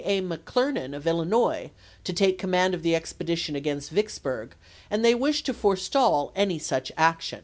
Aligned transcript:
A. 0.03 0.19
McClernand 0.19 0.95
of 0.95 1.05
Illinois 1.05 1.69
to 2.05 2.11
take 2.11 2.39
command 2.39 2.73
of 2.73 2.81
the 2.81 2.95
ex 2.95 3.13
pedition 3.13 3.55
against 3.55 3.91
Vicksburg, 3.91 4.55
and 4.89 5.05
they 5.05 5.13
wished 5.13 5.45
to 5.45 5.53
forestall 5.53 6.31
any 6.35 6.57
such 6.57 6.91
action. 6.97 7.39